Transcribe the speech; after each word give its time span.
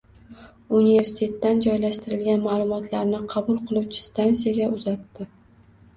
Universitetda 0.77 1.51
joylashtirilgan 1.65 2.41
maʼlumotlarni 2.47 3.19
qabul 3.35 3.63
qiluvchi 3.69 4.03
stantsiyaga 4.07 4.71
uzatdi. 4.79 5.29